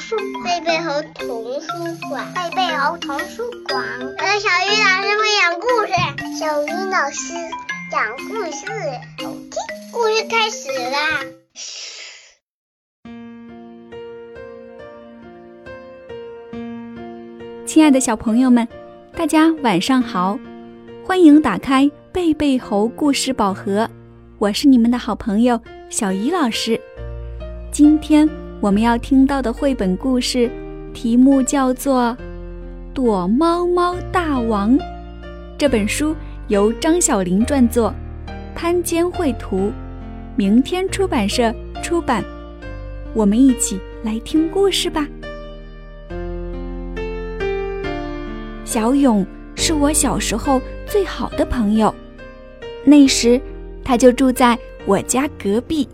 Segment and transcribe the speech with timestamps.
[0.00, 1.68] 书贝贝猴童书
[2.08, 3.84] 馆，贝贝猴童书馆。
[4.00, 5.92] 我的小鱼老师会讲故事，
[6.38, 7.34] 小鱼老师
[7.92, 8.64] 讲故事，
[9.22, 9.52] 好听。
[9.92, 11.20] 故事开始啦！
[17.66, 18.66] 亲爱的小朋友们，
[19.14, 20.38] 大家晚上好，
[21.04, 23.86] 欢迎打开贝贝猴故事宝盒，
[24.38, 26.80] 我是你们的好朋友小鱼老师。
[27.70, 28.26] 今天。
[28.60, 30.50] 我们要听到的绘本故事，
[30.92, 32.14] 题目叫做
[32.92, 34.78] 《躲猫猫大王》。
[35.56, 36.14] 这本书
[36.48, 37.94] 由张小玲撰作，
[38.54, 39.72] 潘坚绘图，
[40.36, 42.22] 明天出版社出版。
[43.14, 45.08] 我们一起来听故事吧。
[48.66, 51.94] 小勇是我小时候最好的朋友，
[52.84, 53.40] 那时
[53.82, 55.88] 他就住在我家隔壁，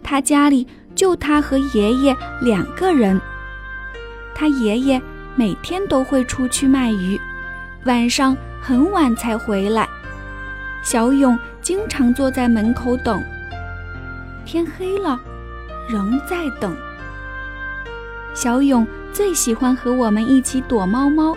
[0.00, 0.64] 他家里。
[0.96, 3.20] 就他和爷爷两个人。
[4.34, 5.00] 他爷爷
[5.36, 7.20] 每天都会出去卖鱼，
[7.84, 9.88] 晚上很晚才回来。
[10.82, 13.22] 小勇经常坐在门口等，
[14.44, 15.20] 天黑了，
[15.88, 16.76] 仍在等。
[18.34, 21.36] 小勇最喜欢和我们一起躲猫猫，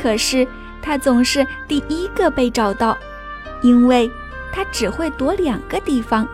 [0.00, 0.46] 可是
[0.80, 2.96] 他总是第一个被找到，
[3.62, 4.10] 因为
[4.52, 6.26] 他只会躲两个地方：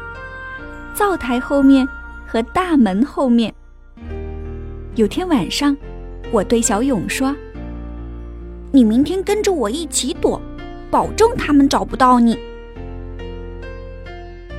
[0.94, 1.88] 灶台后面。
[2.28, 3.52] 和大门后面。
[4.94, 5.74] 有天晚上，
[6.30, 7.34] 我对小勇说
[8.70, 10.38] ：“你明天跟着我一起躲，
[10.90, 12.38] 保证他们找不到你。”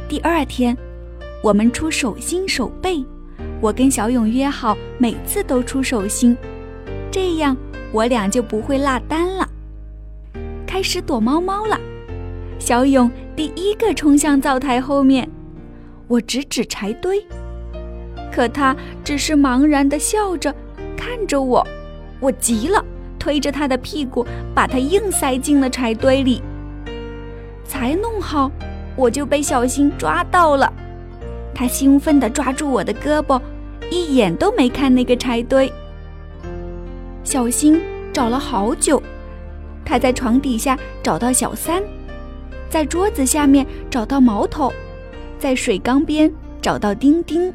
[0.10, 0.76] 第二天，
[1.44, 3.06] 我们出手心手背，
[3.62, 6.36] 我跟小勇约好，每次都出手心，
[7.12, 7.56] 这样
[7.92, 9.48] 我俩就不会落单了。
[10.66, 11.80] 开始躲猫猫了，
[12.58, 15.30] 小勇第一个冲向灶台后面，
[16.08, 17.24] 我指指柴堆。
[18.32, 20.54] 可他只是茫然地笑着，
[20.96, 21.66] 看着我。
[22.20, 22.84] 我急了，
[23.18, 26.42] 推着他的屁股，把他硬塞进了柴堆里。
[27.66, 28.52] 才弄好，
[28.96, 30.72] 我就被小新抓到了。
[31.54, 33.40] 他兴奋地抓住我的胳膊，
[33.92, 35.72] 一眼都没看那个柴堆。
[37.24, 37.82] 小新
[38.12, 39.02] 找了好久，
[39.86, 41.82] 他在床底下找到小三，
[42.70, 44.74] 在桌子下面找到毛头，
[45.38, 46.32] 在水缸边
[46.62, 47.54] 找到丁丁。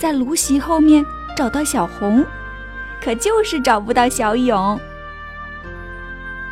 [0.00, 1.04] 在芦席后面
[1.36, 2.24] 找到小红，
[3.04, 4.80] 可就是找不到小勇。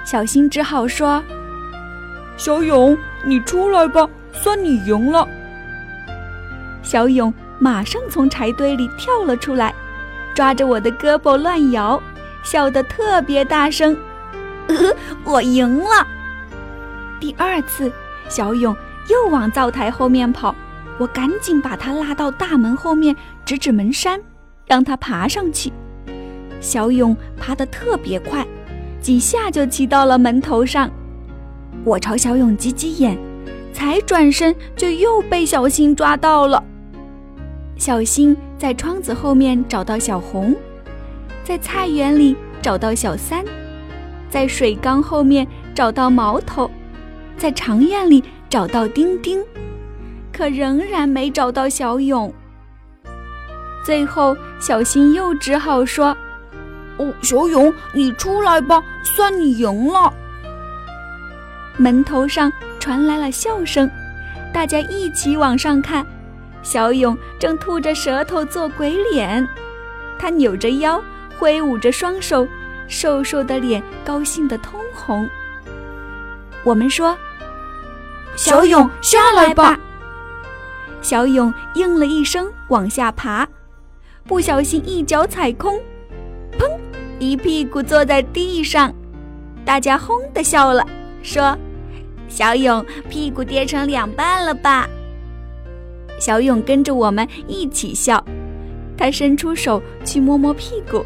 [0.04, 1.24] 小新只好说
[2.36, 5.26] ：“小勇，你出来吧，算你赢了。”
[6.84, 9.74] 小勇马上从柴堆里跳了出来，
[10.34, 11.98] 抓着我的胳膊乱摇，
[12.42, 13.96] 笑得特别大声
[14.68, 14.76] ：“呃
[15.24, 16.06] 我赢了！”
[17.18, 17.90] 第二次，
[18.28, 18.76] 小勇
[19.08, 20.54] 又往灶台后面跑。
[20.98, 23.14] 我赶紧把他拉到大门后面，
[23.44, 24.20] 指指门山，
[24.66, 25.72] 让他爬上去。
[26.60, 28.46] 小勇爬得特别快，
[29.00, 30.90] 几下就骑到了门头上。
[31.84, 33.16] 我朝小勇挤挤眼，
[33.72, 36.62] 才转身就又被小新抓到了。
[37.76, 40.52] 小新在窗子后面找到小红，
[41.44, 43.44] 在菜园里找到小三，
[44.28, 46.68] 在水缸后面找到毛头，
[47.36, 49.40] 在长院里找到丁丁。
[50.38, 52.32] 可仍然没找到小勇。
[53.84, 56.16] 最后，小新又只好说
[56.96, 60.14] ：“哦，小勇，你出来吧，算你赢了。”
[61.76, 63.90] 门头上传来了笑声，
[64.54, 66.06] 大家一起往上看，
[66.62, 69.44] 小勇正吐着舌头做鬼脸，
[70.20, 71.02] 他扭着腰，
[71.36, 72.46] 挥舞着双手，
[72.86, 75.28] 瘦瘦的脸高兴得通红。
[76.62, 77.18] 我们说
[78.36, 79.76] ：“小勇，下来吧。”
[81.00, 83.46] 小勇应了一声，往下爬，
[84.24, 85.78] 不小心一脚踩空，
[86.58, 86.68] 砰！
[87.18, 88.92] 一屁股坐在地上。
[89.64, 90.84] 大家轰的笑了，
[91.22, 91.56] 说
[92.28, 94.88] ：“小勇屁股跌成两半了吧？”
[96.18, 98.22] 小勇跟着我们一起笑，
[98.96, 101.04] 他伸出手去摸摸屁股，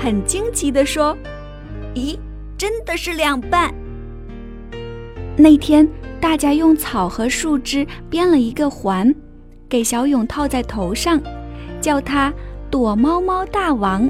[0.00, 1.16] 很惊奇地说
[1.94, 2.16] ：“咦，
[2.56, 3.74] 真的是两半。”
[5.36, 5.88] 那天。
[6.20, 9.14] 大家用草和树枝编了一个环，
[9.68, 11.20] 给小勇套在头上，
[11.80, 12.32] 叫他
[12.70, 14.08] 躲猫猫大王。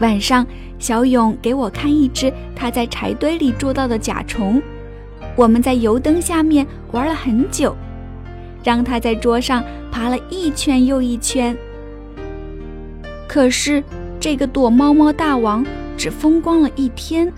[0.00, 0.46] 晚上，
[0.78, 4.60] 小勇给我看一只他在柴堆里捉到的甲虫。
[5.36, 7.76] 我们在油灯下面玩了很久，
[8.64, 11.56] 让他在桌上爬了一圈又一圈。
[13.28, 13.82] 可是，
[14.18, 15.64] 这个躲猫猫大王
[15.96, 17.32] 只风光了一天，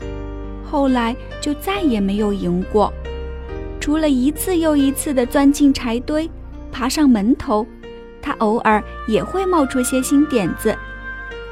[0.64, 2.90] 后来就再也没有赢过。
[3.80, 6.30] 除了一次又一次地钻进柴堆，
[6.70, 7.66] 爬上门头，
[8.20, 10.76] 他偶尔也会冒出些新点子。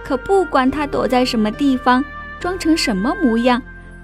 [0.04, 2.04] 可不管他躲在什么地方，
[2.38, 3.60] 装成什么模样，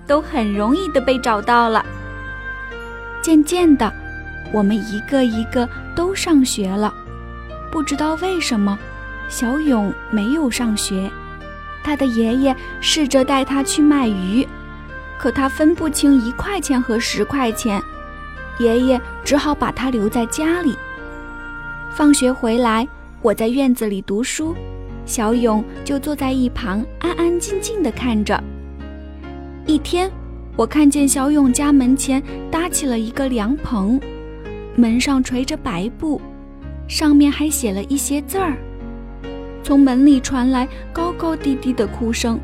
[0.06, 1.84] 都很容易的被找到了。
[3.22, 3.92] 渐渐的，
[4.52, 6.92] 我们一个一个都上学了。
[7.70, 8.78] 不知道为什么，
[9.28, 11.10] 小勇没有上学。
[11.82, 14.46] 他的爷爷试着带他去卖鱼，
[15.18, 17.82] 可他分不清一块钱和十块钱，
[18.58, 20.74] 爷爷只好把他留在家里。
[21.92, 22.86] 放学回来，
[23.22, 24.54] 我在院子里读书。
[25.06, 28.42] 小勇就坐在一旁，安安静静地看着。
[29.66, 30.10] 一天，
[30.56, 34.00] 我看见小勇家门前搭起了一个凉棚，
[34.74, 36.20] 门上垂着白布，
[36.88, 38.56] 上面还写了一些字儿。
[39.62, 42.40] 从门里传来高高低低的哭声。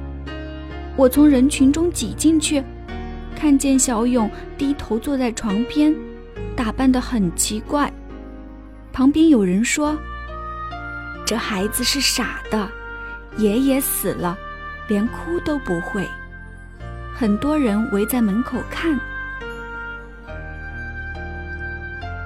[0.97, 2.63] 我从人群中挤进去，
[3.41, 5.97] 看见小勇低头坐在床边，
[6.55, 7.91] 打扮得很奇怪。
[8.93, 9.97] 旁边有人说。
[11.25, 12.69] 这孩子是傻的，
[13.39, 14.37] 爷爷死了，
[14.89, 16.07] 连哭都不会。
[17.15, 19.01] 很多人围在门口看。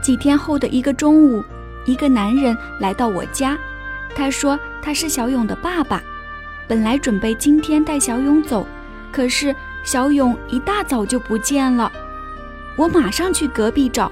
[0.02, 1.44] 几天后的一个中午，
[1.84, 3.56] 一个男人来到我家，
[4.16, 6.02] 他说他是小勇的爸爸，
[6.66, 8.66] 本来准备今天带小勇走，
[9.12, 11.92] 可是小勇一大早就不见了。
[12.76, 14.10] 我马上去隔壁找，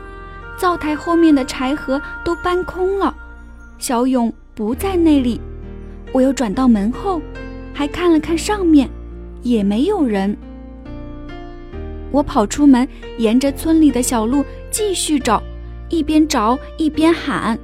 [0.57, 3.13] 灶台后面的柴禾都搬空了，
[3.79, 4.33] 小勇。
[4.55, 5.41] 不在那里，
[6.13, 7.23] 我又转到门后，
[7.73, 8.87] 还看了看上面，
[9.41, 10.37] 也没有人。
[12.11, 12.87] 我跑出门，
[13.17, 15.43] 沿着村里的小路继续找，
[15.89, 17.59] 一边找一边喊：“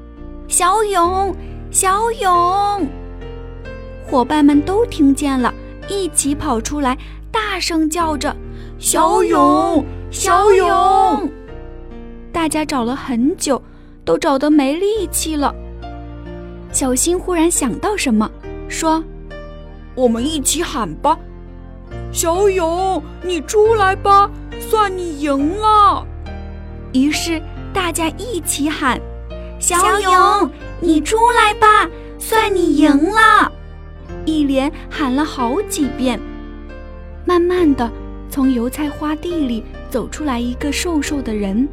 [0.48, 1.36] 小勇，
[1.70, 2.88] 小勇！”
[4.08, 5.52] 伙伴们都听见了，
[5.88, 6.96] 一起跑出来，
[7.32, 8.34] 大声叫着
[8.78, 11.28] ：“小勇，小勇！”
[12.32, 13.60] 大家找了很久，
[14.04, 15.54] 都找得没力气了。
[16.70, 18.30] 小新忽然想到什么，
[18.68, 19.02] 说
[19.96, 21.18] ：“我们一起喊吧，
[22.12, 24.30] 小勇，你出来吧，
[24.60, 26.06] 算你赢了。”
[26.92, 27.42] 于是
[27.72, 29.00] 大家一起喊
[29.58, 30.50] ：“小勇，
[30.80, 31.88] 你出来吧，
[32.18, 33.50] 算你赢了。”
[34.28, 36.20] 一连喊了好几遍。
[37.24, 37.90] 慢慢的，
[38.28, 41.66] 从油菜花地里走出来一个瘦瘦的人，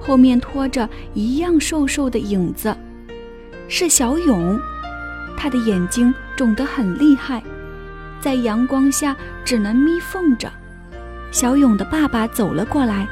[0.00, 2.76] 后面拖着一样瘦瘦的影子。
[3.68, 4.58] 是小勇，
[5.36, 7.42] 他的眼睛肿得很厉害，
[8.20, 10.50] 在阳光下只能眯缝着。
[11.30, 13.06] 小勇的爸爸走了过来，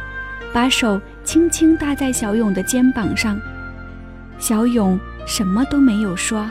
[0.53, 3.39] 把手轻轻搭在小勇的肩膀上。
[4.39, 6.49] 小勇什么都没有说，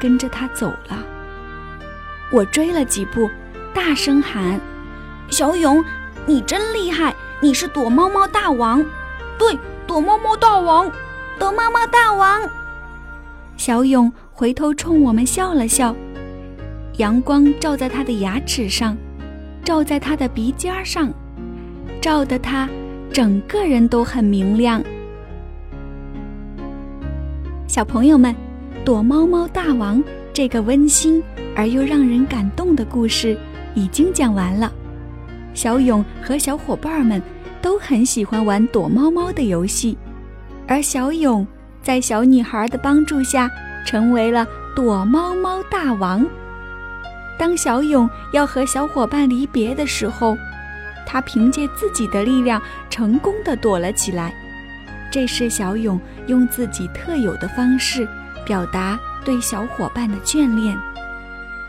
[0.00, 1.04] 跟着他走了。
[2.32, 3.30] 我追了几步，
[3.72, 4.60] 大声喊
[5.30, 5.84] ：“小勇，
[6.26, 7.14] 你真厉害！
[7.40, 8.84] 你是躲猫猫大王！
[9.38, 10.90] 对，躲猫猫大王，
[11.38, 12.48] 躲猫猫大王！”
[13.56, 15.94] 小勇回头冲我们笑了笑，
[16.96, 18.96] 阳光照在他的牙齿上，
[19.64, 21.12] 照在他的鼻尖上，
[22.00, 22.68] 照得他
[23.12, 24.82] 整个人都很明亮。
[27.68, 28.34] 小朋友们，
[28.84, 29.98] 《躲猫猫大王》
[30.32, 31.22] 这个温馨
[31.56, 33.36] 而又让人感动的故事
[33.74, 34.70] 已经讲完了。
[35.54, 37.20] 小勇和小伙伴们
[37.62, 39.98] 都很喜欢玩躲猫猫的游戏，
[40.68, 41.44] 而小勇。
[41.82, 43.48] 在小女孩的帮助下，
[43.86, 44.44] 成为了
[44.74, 46.26] 躲猫猫大王。
[47.38, 50.36] 当小勇要和小伙伴离别的时候，
[51.06, 52.60] 他凭借自己的力量
[52.90, 54.34] 成功的躲了起来。
[55.12, 58.08] 这是小勇用自己特有的方式
[58.44, 60.76] 表达对小伙伴的眷恋，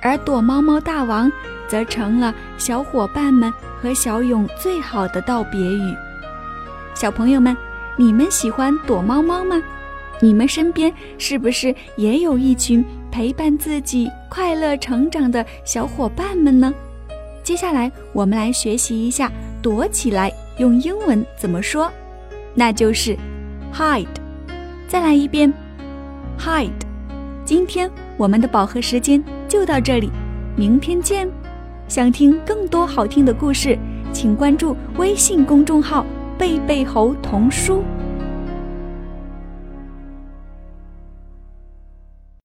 [0.01, 1.31] 而躲猫猫大王
[1.67, 3.51] 则成了小伙伴们
[3.81, 5.95] 和小勇最好的道别语。
[6.93, 7.55] 小朋友们，
[7.95, 9.61] 你们喜欢躲猫猫吗？
[10.19, 16.73] 你们身边是不是也有一群陪伴自己快乐成长的小伙伴们呢？
[17.43, 21.91] 接下来我们来学习一下躲起来用英文怎么说，
[22.55, 23.15] 那就是
[23.71, 24.07] hide。
[24.87, 25.53] 再来一遍
[26.39, 26.71] ，hide。
[27.45, 30.11] 今天我们的饱和时间就到这里，
[30.55, 31.27] 明天见。
[31.87, 33.77] 想听更多好听的故事，
[34.11, 36.05] 请关注微信公众号
[36.37, 37.81] “贝贝猴童书”。